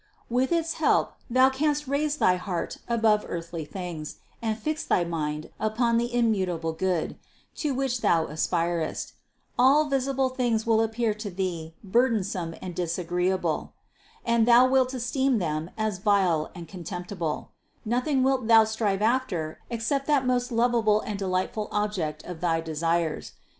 With 0.31 0.51
its 0.51 0.73
help 0.81 1.13
thou 1.29 1.51
canst 1.51 1.87
raise 1.87 2.17
thy 2.17 2.35
heart 2.35 2.77
above 2.87 3.23
earthly 3.27 3.65
things 3.65 4.15
and 4.41 4.57
fix 4.57 4.83
thy 4.83 5.03
mind 5.03 5.51
upon 5.59 5.97
the 5.99 6.11
immutable 6.11 6.73
Good, 6.73 7.19
to 7.57 7.75
which 7.75 8.01
thou 8.01 8.25
aspirest; 8.25 9.13
all 9.59 9.87
visible 9.91 10.29
things 10.29 10.65
will 10.65 10.81
appear 10.81 11.13
to 11.13 11.29
thee 11.29 11.75
burdensome 11.83 12.55
and 12.63 12.73
dis 12.73 12.97
agreeable, 12.97 13.73
and 14.25 14.47
thou 14.47 14.67
wilt 14.67 14.95
esteem 14.95 15.37
them 15.37 15.69
as 15.77 15.99
vile 15.99 16.49
and 16.55 16.67
con 16.67 16.83
temptible; 16.83 17.49
nothing 17.85 18.23
wilt 18.23 18.47
thou 18.47 18.63
strive 18.63 19.03
after 19.03 19.59
except 19.69 20.07
that 20.07 20.25
most 20.25 20.51
lovable 20.51 21.01
and 21.01 21.19
delightful 21.19 21.67
object 21.71 22.23
of 22.23 22.41
thy 22.41 22.59
desires. 22.59 23.33